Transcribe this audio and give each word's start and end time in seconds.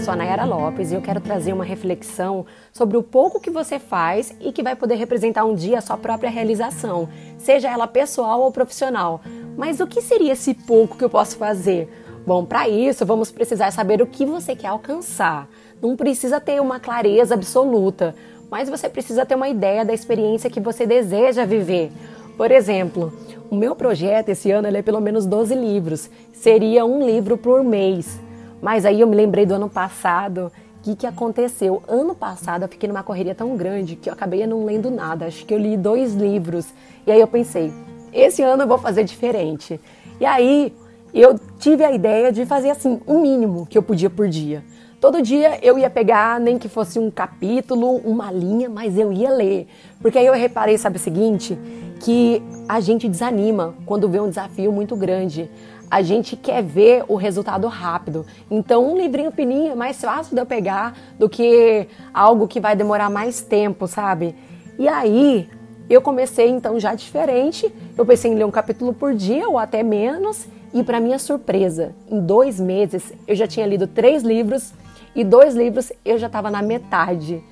sou 0.00 0.14
a 0.14 0.16
Nayara 0.16 0.46
Lopes 0.46 0.90
e 0.90 0.94
eu 0.94 1.02
quero 1.02 1.20
trazer 1.20 1.52
uma 1.52 1.64
reflexão 1.64 2.46
sobre 2.72 2.96
o 2.96 3.02
pouco 3.02 3.38
que 3.38 3.50
você 3.50 3.78
faz 3.78 4.34
e 4.40 4.50
que 4.50 4.62
vai 4.62 4.74
poder 4.74 4.94
representar 4.94 5.44
um 5.44 5.54
dia 5.54 5.76
a 5.76 5.80
sua 5.82 5.98
própria 5.98 6.30
realização, 6.30 7.06
seja 7.36 7.68
ela 7.68 7.86
pessoal 7.86 8.40
ou 8.40 8.50
profissional. 8.50 9.20
Mas 9.58 9.78
o 9.78 9.86
que 9.86 10.00
seria 10.00 10.32
esse 10.32 10.54
pouco 10.54 10.96
que 10.96 11.04
eu 11.04 11.10
posso 11.10 11.36
fazer? 11.36 11.86
Bom, 12.26 12.46
para 12.46 12.66
isso 12.66 13.04
vamos 13.04 13.30
precisar 13.30 13.70
saber 13.72 14.00
o 14.00 14.06
que 14.06 14.24
você 14.24 14.56
quer 14.56 14.68
alcançar. 14.68 15.46
Não 15.82 15.94
precisa 15.94 16.40
ter 16.40 16.62
uma 16.62 16.80
clareza 16.80 17.34
absoluta, 17.34 18.14
mas 18.50 18.70
você 18.70 18.88
precisa 18.88 19.26
ter 19.26 19.34
uma 19.34 19.50
ideia 19.50 19.84
da 19.84 19.92
experiência 19.92 20.48
que 20.48 20.60
você 20.60 20.86
deseja 20.86 21.44
viver. 21.44 21.92
Por 22.38 22.50
exemplo, 22.50 23.12
o 23.50 23.54
meu 23.54 23.76
projeto 23.76 24.30
esse 24.30 24.50
ano 24.50 24.66
é 24.66 24.82
pelo 24.82 25.00
menos 25.00 25.26
12 25.26 25.54
livros. 25.54 26.08
Seria 26.32 26.86
um 26.86 27.04
livro 27.04 27.36
por 27.36 27.62
mês. 27.62 28.18
Mas 28.60 28.84
aí 28.84 29.00
eu 29.00 29.06
me 29.06 29.16
lembrei 29.16 29.46
do 29.46 29.54
ano 29.54 29.68
passado. 29.68 30.52
O 30.78 30.82
que, 30.82 30.96
que 30.96 31.06
aconteceu? 31.06 31.82
Ano 31.88 32.14
passado 32.14 32.62
eu 32.62 32.68
fiquei 32.68 32.88
numa 32.88 33.02
correria 33.02 33.34
tão 33.34 33.56
grande 33.56 33.96
que 33.96 34.08
eu 34.08 34.12
acabei 34.12 34.46
não 34.46 34.64
lendo 34.64 34.90
nada. 34.90 35.26
Acho 35.26 35.44
que 35.44 35.52
eu 35.52 35.58
li 35.58 35.76
dois 35.76 36.14
livros. 36.14 36.66
E 37.06 37.12
aí 37.12 37.20
eu 37.20 37.28
pensei, 37.28 37.72
esse 38.12 38.42
ano 38.42 38.62
eu 38.62 38.68
vou 38.68 38.78
fazer 38.78 39.04
diferente. 39.04 39.80
E 40.20 40.26
aí 40.26 40.74
eu 41.12 41.38
tive 41.58 41.84
a 41.84 41.92
ideia 41.92 42.32
de 42.32 42.46
fazer 42.46 42.70
assim, 42.70 43.00
o 43.06 43.14
um 43.14 43.22
mínimo 43.22 43.66
que 43.66 43.76
eu 43.76 43.82
podia 43.82 44.08
por 44.10 44.28
dia. 44.28 44.62
Todo 45.00 45.22
dia 45.22 45.58
eu 45.62 45.78
ia 45.78 45.88
pegar, 45.88 46.38
nem 46.38 46.58
que 46.58 46.68
fosse 46.68 46.98
um 46.98 47.10
capítulo, 47.10 47.96
uma 48.04 48.30
linha, 48.30 48.68
mas 48.68 48.98
eu 48.98 49.10
ia 49.10 49.30
ler. 49.30 49.66
Porque 50.00 50.18
aí 50.18 50.26
eu 50.26 50.34
reparei, 50.34 50.76
sabe 50.76 50.96
o 50.96 51.00
seguinte? 51.00 51.58
Que 52.00 52.42
a 52.68 52.80
gente 52.80 53.08
desanima 53.08 53.74
quando 53.86 54.08
vê 54.08 54.20
um 54.20 54.28
desafio 54.28 54.70
muito 54.70 54.94
grande 54.96 55.50
a 55.90 56.02
gente 56.02 56.36
quer 56.36 56.62
ver 56.62 57.04
o 57.08 57.16
resultado 57.16 57.66
rápido. 57.66 58.24
Então, 58.50 58.92
um 58.92 58.96
livrinho 58.96 59.32
fininho 59.32 59.72
é 59.72 59.74
mais 59.74 60.00
fácil 60.00 60.34
de 60.34 60.40
eu 60.40 60.46
pegar 60.46 60.96
do 61.18 61.28
que 61.28 61.88
algo 62.14 62.46
que 62.46 62.60
vai 62.60 62.76
demorar 62.76 63.10
mais 63.10 63.40
tempo, 63.40 63.88
sabe? 63.88 64.34
E 64.78 64.86
aí, 64.86 65.48
eu 65.88 66.00
comecei 66.00 66.48
então 66.48 66.78
já 66.78 66.94
diferente. 66.94 67.74
Eu 67.98 68.06
pensei 68.06 68.30
em 68.30 68.36
ler 68.36 68.44
um 68.44 68.50
capítulo 68.50 68.94
por 68.94 69.12
dia 69.12 69.48
ou 69.48 69.58
até 69.58 69.82
menos. 69.82 70.46
E, 70.72 70.84
para 70.84 71.00
minha 71.00 71.18
surpresa, 71.18 71.92
em 72.08 72.20
dois 72.20 72.60
meses 72.60 73.12
eu 73.26 73.34
já 73.34 73.48
tinha 73.48 73.66
lido 73.66 73.88
três 73.88 74.22
livros 74.22 74.72
e 75.16 75.24
dois 75.24 75.56
livros 75.56 75.92
eu 76.04 76.16
já 76.16 76.28
estava 76.28 76.48
na 76.48 76.62
metade. 76.62 77.42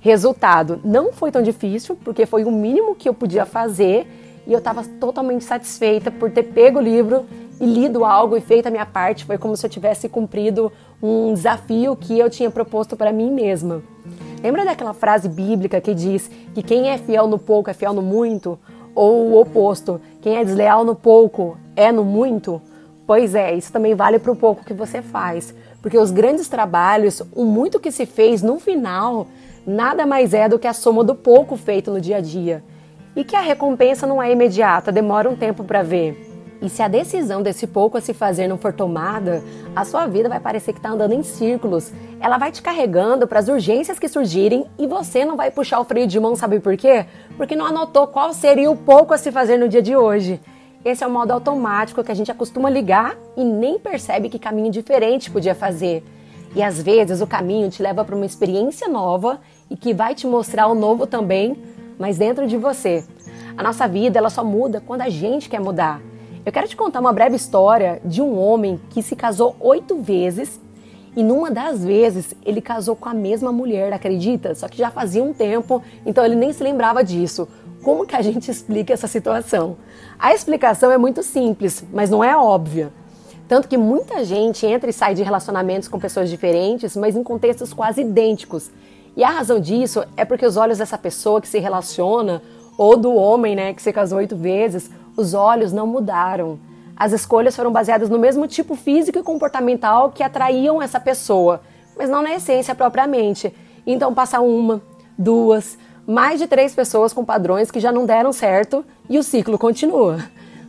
Resultado, 0.00 0.80
não 0.84 1.12
foi 1.12 1.30
tão 1.30 1.40
difícil, 1.40 1.96
porque 2.04 2.26
foi 2.26 2.44
o 2.44 2.50
mínimo 2.50 2.96
que 2.96 3.08
eu 3.08 3.14
podia 3.14 3.46
fazer 3.46 4.06
e 4.44 4.52
eu 4.52 4.58
estava 4.58 4.82
totalmente 4.84 5.44
satisfeita 5.44 6.10
por 6.10 6.30
ter 6.30 6.42
pego 6.42 6.78
o 6.80 6.82
livro 6.82 7.24
e 7.60 7.66
lido 7.66 8.04
algo 8.04 8.36
e 8.36 8.40
feito 8.40 8.66
a 8.66 8.70
minha 8.70 8.86
parte. 8.86 9.24
Foi 9.24 9.38
como 9.38 9.56
se 9.56 9.66
eu 9.66 9.70
tivesse 9.70 10.08
cumprido 10.08 10.72
um 11.02 11.34
desafio 11.34 11.96
que 11.96 12.18
eu 12.18 12.30
tinha 12.30 12.50
proposto 12.50 12.96
para 12.96 13.12
mim 13.12 13.30
mesma. 13.30 13.82
Lembra 14.42 14.64
daquela 14.64 14.92
frase 14.92 15.28
bíblica 15.28 15.80
que 15.80 15.94
diz 15.94 16.30
que 16.54 16.62
quem 16.62 16.90
é 16.90 16.98
fiel 16.98 17.26
no 17.26 17.38
pouco 17.38 17.70
é 17.70 17.74
fiel 17.74 17.92
no 17.92 18.02
muito? 18.02 18.58
Ou 18.94 19.32
o 19.32 19.40
oposto, 19.40 20.00
quem 20.20 20.36
é 20.36 20.44
desleal 20.44 20.84
no 20.84 20.94
pouco 20.94 21.56
é 21.74 21.90
no 21.90 22.04
muito? 22.04 22.60
Pois 23.06 23.34
é, 23.34 23.54
isso 23.54 23.72
também 23.72 23.94
vale 23.94 24.18
para 24.18 24.32
o 24.32 24.36
pouco 24.36 24.64
que 24.64 24.72
você 24.72 25.02
faz. 25.02 25.54
Porque 25.82 25.98
os 25.98 26.10
grandes 26.10 26.48
trabalhos, 26.48 27.22
o 27.34 27.44
muito 27.44 27.80
que 27.80 27.90
se 27.90 28.06
fez 28.06 28.42
no 28.42 28.58
final, 28.58 29.26
nada 29.66 30.06
mais 30.06 30.32
é 30.32 30.48
do 30.48 30.58
que 30.58 30.66
a 30.66 30.72
soma 30.72 31.04
do 31.04 31.14
pouco 31.14 31.56
feito 31.56 31.90
no 31.90 32.00
dia 32.00 32.18
a 32.18 32.20
dia. 32.20 32.62
E 33.16 33.24
que 33.24 33.36
a 33.36 33.40
recompensa 33.40 34.06
não 34.06 34.22
é 34.22 34.32
imediata, 34.32 34.90
demora 34.90 35.28
um 35.28 35.36
tempo 35.36 35.64
para 35.64 35.82
ver. 35.82 36.33
E 36.64 36.70
se 36.70 36.82
a 36.82 36.88
decisão 36.88 37.42
desse 37.42 37.66
pouco 37.66 37.98
a 37.98 38.00
se 38.00 38.14
fazer 38.14 38.48
não 38.48 38.56
for 38.56 38.72
tomada, 38.72 39.44
a 39.76 39.84
sua 39.84 40.06
vida 40.06 40.30
vai 40.30 40.40
parecer 40.40 40.72
que 40.72 40.78
está 40.78 40.88
andando 40.88 41.12
em 41.12 41.22
círculos. 41.22 41.92
Ela 42.18 42.38
vai 42.38 42.50
te 42.50 42.62
carregando 42.62 43.28
para 43.28 43.38
as 43.38 43.48
urgências 43.48 43.98
que 43.98 44.08
surgirem 44.08 44.64
e 44.78 44.86
você 44.86 45.26
não 45.26 45.36
vai 45.36 45.50
puxar 45.50 45.78
o 45.78 45.84
freio 45.84 46.06
de 46.06 46.18
mão, 46.18 46.34
sabe 46.34 46.60
por 46.60 46.74
quê? 46.74 47.04
Porque 47.36 47.54
não 47.54 47.66
anotou 47.66 48.06
qual 48.06 48.32
seria 48.32 48.70
o 48.70 48.76
pouco 48.76 49.12
a 49.12 49.18
se 49.18 49.30
fazer 49.30 49.58
no 49.58 49.68
dia 49.68 49.82
de 49.82 49.94
hoje. 49.94 50.40
Esse 50.82 51.04
é 51.04 51.06
o 51.06 51.10
modo 51.10 51.32
automático 51.32 52.02
que 52.02 52.10
a 52.10 52.14
gente 52.14 52.32
acostuma 52.32 52.70
ligar 52.70 53.14
e 53.36 53.44
nem 53.44 53.78
percebe 53.78 54.30
que 54.30 54.38
caminho 54.38 54.70
diferente 54.70 55.30
podia 55.30 55.54
fazer. 55.54 56.02
E 56.56 56.62
às 56.62 56.80
vezes 56.80 57.20
o 57.20 57.26
caminho 57.26 57.68
te 57.68 57.82
leva 57.82 58.02
para 58.06 58.16
uma 58.16 58.24
experiência 58.24 58.88
nova 58.88 59.38
e 59.68 59.76
que 59.76 59.92
vai 59.92 60.14
te 60.14 60.26
mostrar 60.26 60.66
o 60.68 60.74
novo 60.74 61.06
também, 61.06 61.62
mas 61.98 62.16
dentro 62.16 62.46
de 62.46 62.56
você. 62.56 63.04
A 63.54 63.62
nossa 63.62 63.86
vida 63.86 64.18
ela 64.18 64.30
só 64.30 64.42
muda 64.42 64.80
quando 64.80 65.02
a 65.02 65.10
gente 65.10 65.50
quer 65.50 65.60
mudar. 65.60 66.00
Eu 66.46 66.52
quero 66.52 66.68
te 66.68 66.76
contar 66.76 67.00
uma 67.00 67.12
breve 67.12 67.36
história 67.36 68.02
de 68.04 68.20
um 68.20 68.38
homem 68.38 68.78
que 68.90 69.02
se 69.02 69.16
casou 69.16 69.56
oito 69.60 69.96
vezes 70.02 70.60
e 71.16 71.22
numa 71.22 71.50
das 71.50 71.82
vezes 71.82 72.34
ele 72.44 72.60
casou 72.60 72.94
com 72.94 73.08
a 73.08 73.14
mesma 73.14 73.50
mulher, 73.50 73.90
acredita? 73.94 74.54
Só 74.54 74.68
que 74.68 74.76
já 74.76 74.90
fazia 74.90 75.24
um 75.24 75.32
tempo, 75.32 75.82
então 76.04 76.22
ele 76.22 76.34
nem 76.34 76.52
se 76.52 76.62
lembrava 76.62 77.02
disso. 77.02 77.48
Como 77.82 78.06
que 78.06 78.14
a 78.14 78.20
gente 78.20 78.50
explica 78.50 78.92
essa 78.92 79.06
situação? 79.06 79.78
A 80.18 80.34
explicação 80.34 80.90
é 80.90 80.98
muito 80.98 81.22
simples, 81.22 81.82
mas 81.90 82.10
não 82.10 82.22
é 82.22 82.36
óbvia. 82.36 82.92
Tanto 83.48 83.66
que 83.66 83.78
muita 83.78 84.22
gente 84.22 84.66
entra 84.66 84.90
e 84.90 84.92
sai 84.92 85.14
de 85.14 85.22
relacionamentos 85.22 85.88
com 85.88 85.98
pessoas 85.98 86.28
diferentes, 86.28 86.94
mas 86.94 87.16
em 87.16 87.22
contextos 87.22 87.72
quase 87.72 88.02
idênticos. 88.02 88.70
E 89.16 89.24
a 89.24 89.30
razão 89.30 89.58
disso 89.58 90.04
é 90.14 90.26
porque 90.26 90.44
os 90.44 90.58
olhos 90.58 90.76
dessa 90.76 90.98
pessoa 90.98 91.40
que 91.40 91.48
se 91.48 91.58
relaciona, 91.58 92.42
ou 92.76 92.96
do 92.96 93.14
homem 93.14 93.54
né, 93.56 93.72
que 93.72 93.80
se 93.80 93.92
casou 93.92 94.18
oito 94.18 94.36
vezes, 94.36 94.90
os 95.16 95.34
olhos 95.34 95.72
não 95.72 95.86
mudaram. 95.86 96.58
As 96.96 97.12
escolhas 97.12 97.56
foram 97.56 97.72
baseadas 97.72 98.08
no 98.08 98.18
mesmo 98.18 98.46
tipo 98.46 98.74
físico 98.74 99.18
e 99.18 99.22
comportamental 99.22 100.10
que 100.10 100.22
atraíam 100.22 100.80
essa 100.80 101.00
pessoa, 101.00 101.60
mas 101.96 102.08
não 102.08 102.22
na 102.22 102.34
essência 102.34 102.74
propriamente. 102.74 103.52
Então 103.86 104.14
passa 104.14 104.40
uma, 104.40 104.80
duas, 105.18 105.76
mais 106.06 106.38
de 106.38 106.46
três 106.46 106.74
pessoas 106.74 107.12
com 107.12 107.24
padrões 107.24 107.70
que 107.70 107.80
já 107.80 107.90
não 107.90 108.06
deram 108.06 108.32
certo 108.32 108.84
e 109.08 109.18
o 109.18 109.22
ciclo 109.22 109.58
continua. 109.58 110.18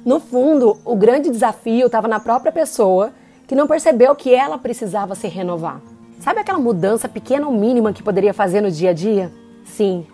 No 0.06 0.20
fundo, 0.20 0.78
o 0.86 0.96
grande 0.96 1.30
desafio 1.30 1.88
estava 1.88 2.08
na 2.08 2.20
própria 2.20 2.52
pessoa 2.52 3.12
que 3.48 3.56
não 3.56 3.68
percebeu 3.68 4.16
que 4.16 4.34
ela 4.34 4.58
precisava 4.58 5.16
se 5.16 5.28
renovar. 5.28 5.82
Sabe 6.20 6.40
aquela 6.40 6.60
mudança 6.60 7.08
pequena 7.08 7.48
ou 7.48 7.54
mínima 7.54 7.94
que 7.94 8.02
poderia 8.02 8.34
fazer 8.34 8.62
no 8.62 8.72
dia 8.72 8.92
a 8.92 8.94
dia? 8.94 9.32
Sim, 9.64 10.06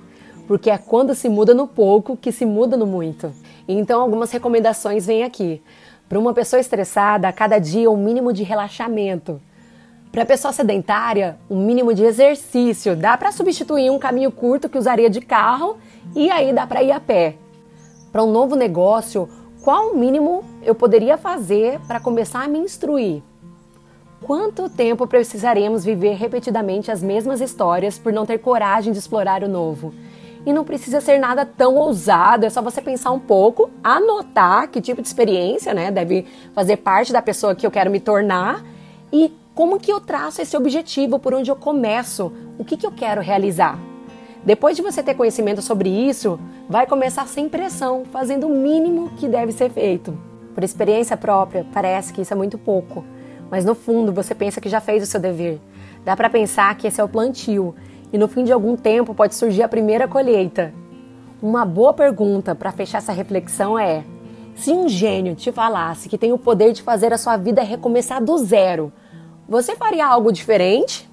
porque 0.47 0.69
é 0.69 0.77
quando 0.77 1.15
se 1.15 1.29
muda 1.29 1.53
no 1.53 1.67
pouco 1.67 2.17
que 2.17 2.31
se 2.31 2.45
muda 2.45 2.75
no 2.75 2.85
muito. 2.85 3.31
Então, 3.67 4.01
algumas 4.01 4.31
recomendações 4.31 5.05
vêm 5.05 5.23
aqui. 5.23 5.61
Para 6.07 6.19
uma 6.19 6.33
pessoa 6.33 6.59
estressada, 6.59 7.31
cada 7.31 7.57
dia 7.57 7.89
um 7.89 7.97
mínimo 7.97 8.33
de 8.33 8.43
relaxamento. 8.43 9.41
Para 10.11 10.23
a 10.23 10.25
pessoa 10.25 10.51
sedentária, 10.51 11.37
um 11.49 11.65
mínimo 11.65 11.93
de 11.93 12.03
exercício. 12.03 12.97
Dá 12.97 13.15
para 13.15 13.31
substituir 13.31 13.89
um 13.89 13.97
caminho 13.97 14.29
curto 14.29 14.67
que 14.67 14.77
usaria 14.77 15.09
de 15.09 15.21
carro 15.21 15.77
e 16.13 16.29
aí 16.29 16.51
dá 16.51 16.67
para 16.67 16.83
ir 16.83 16.91
a 16.91 16.99
pé. 16.99 17.35
Para 18.11 18.23
um 18.23 18.29
novo 18.29 18.57
negócio, 18.57 19.29
qual 19.63 19.91
o 19.91 19.97
mínimo 19.97 20.43
eu 20.63 20.75
poderia 20.75 21.17
fazer 21.17 21.79
para 21.87 21.99
começar 21.99 22.43
a 22.43 22.47
me 22.47 22.59
instruir? 22.59 23.23
Quanto 24.21 24.69
tempo 24.69 25.07
precisaremos 25.07 25.85
viver 25.85 26.15
repetidamente 26.15 26.91
as 26.91 27.01
mesmas 27.01 27.39
histórias 27.39 27.97
por 27.97 28.11
não 28.11 28.25
ter 28.25 28.39
coragem 28.39 28.91
de 28.91 28.99
explorar 28.99 29.43
o 29.43 29.47
novo? 29.47 29.93
E 30.45 30.51
não 30.51 30.63
precisa 30.63 30.99
ser 30.99 31.19
nada 31.19 31.45
tão 31.45 31.75
ousado, 31.75 32.45
é 32.45 32.49
só 32.49 32.61
você 32.61 32.81
pensar 32.81 33.11
um 33.11 33.19
pouco, 33.19 33.69
anotar 33.83 34.69
que 34.69 34.81
tipo 34.81 35.01
de 35.01 35.07
experiência, 35.07 35.73
né, 35.73 35.91
deve 35.91 36.25
fazer 36.53 36.77
parte 36.77 37.13
da 37.13 37.21
pessoa 37.21 37.53
que 37.53 37.65
eu 37.65 37.71
quero 37.71 37.91
me 37.91 37.99
tornar 37.99 38.63
e 39.13 39.31
como 39.53 39.79
que 39.79 39.91
eu 39.91 39.99
traço 39.99 40.41
esse 40.41 40.57
objetivo, 40.57 41.19
por 41.19 41.33
onde 41.33 41.51
eu 41.51 41.55
começo, 41.55 42.31
o 42.57 42.65
que, 42.65 42.77
que 42.77 42.85
eu 42.85 42.91
quero 42.91 43.21
realizar. 43.21 43.77
Depois 44.43 44.75
de 44.75 44.81
você 44.81 45.03
ter 45.03 45.13
conhecimento 45.13 45.61
sobre 45.61 45.89
isso, 45.89 46.39
vai 46.67 46.87
começar 46.87 47.27
sem 47.27 47.47
pressão, 47.47 48.03
fazendo 48.11 48.47
o 48.47 48.49
mínimo 48.49 49.11
que 49.17 49.27
deve 49.27 49.51
ser 49.51 49.69
feito. 49.69 50.17
Por 50.55 50.63
experiência 50.63 51.15
própria, 51.15 51.65
parece 51.71 52.11
que 52.11 52.21
isso 52.21 52.33
é 52.33 52.35
muito 52.35 52.57
pouco, 52.57 53.05
mas 53.51 53.63
no 53.63 53.75
fundo 53.75 54.11
você 54.11 54.33
pensa 54.33 54.59
que 54.59 54.69
já 54.69 54.81
fez 54.81 55.03
o 55.03 55.05
seu 55.05 55.19
dever. 55.19 55.59
Dá 56.03 56.15
para 56.15 56.29
pensar 56.29 56.75
que 56.75 56.87
esse 56.87 56.99
é 56.99 57.03
o 57.03 57.09
plantio 57.09 57.75
e 58.11 58.17
no 58.17 58.27
fim 58.27 58.43
de 58.43 58.51
algum 58.51 58.75
tempo 58.75 59.13
pode 59.13 59.35
surgir 59.35 59.63
a 59.63 59.69
primeira 59.69 60.07
colheita. 60.07 60.73
Uma 61.41 61.65
boa 61.65 61.93
pergunta 61.93 62.53
para 62.53 62.71
fechar 62.71 62.99
essa 62.99 63.11
reflexão 63.11 63.77
é: 63.77 64.03
se 64.55 64.71
um 64.71 64.87
gênio 64.87 65.35
te 65.35 65.51
falasse 65.51 66.09
que 66.09 66.17
tem 66.17 66.31
o 66.31 66.37
poder 66.37 66.73
de 66.73 66.81
fazer 66.81 67.13
a 67.13 67.17
sua 67.17 67.37
vida 67.37 67.61
recomeçar 67.63 68.23
do 68.23 68.37
zero, 68.37 68.91
você 69.47 69.75
faria 69.75 70.05
algo 70.05 70.31
diferente? 70.31 71.09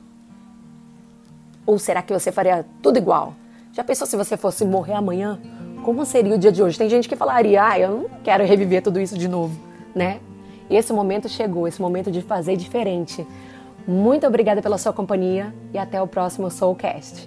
Ou 1.65 1.79
será 1.79 2.03
que 2.03 2.13
você 2.13 2.33
faria 2.33 2.65
tudo 2.83 2.99
igual? 2.99 3.35
Já 3.73 3.85
pensou 3.85 4.07
se 4.07 4.17
você 4.17 4.37
fosse 4.37 4.65
morrer 4.65 4.95
amanhã? 4.95 5.39
Como 5.85 6.05
seria 6.05 6.35
o 6.35 6.39
dia 6.39 6.53
de 6.53 6.63
hoje? 6.63 6.77
Tem 6.77 6.91
gente 6.91 7.09
que 7.09 7.17
falaria: 7.17 7.65
"Ah, 7.65 7.79
eu 7.79 7.91
não 7.91 8.07
quero 8.23 8.45
reviver 8.45 8.83
tudo 8.83 9.01
isso 9.01 9.17
de 9.17 9.29
novo", 9.29 9.59
né? 9.95 10.21
E 10.69 10.77
esse 10.77 10.93
momento 10.93 11.29
chegou, 11.29 11.67
esse 11.67 11.81
momento 11.81 12.11
de 12.11 12.21
fazer 12.21 12.57
diferente. 12.57 13.27
Muito 13.89 14.27
obrigada 14.27 14.61
pela 14.61 14.77
sua 14.77 14.93
companhia 14.93 15.55
e 15.73 15.79
até 15.79 16.01
o 16.03 16.07
próximo 16.07 16.51
Soulcast. 16.51 17.27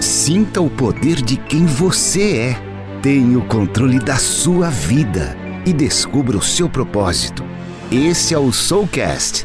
Sinta 0.00 0.62
o 0.62 0.70
poder 0.70 1.16
de 1.16 1.36
quem 1.36 1.66
você 1.66 2.38
é. 2.38 3.00
Tenha 3.02 3.38
o 3.38 3.46
controle 3.46 3.98
da 3.98 4.16
sua 4.16 4.70
vida 4.70 5.36
e 5.66 5.74
descubra 5.74 6.38
o 6.38 6.42
seu 6.42 6.70
propósito. 6.70 7.44
Esse 7.92 8.32
é 8.32 8.38
o 8.38 8.50
Soulcast 8.50 9.44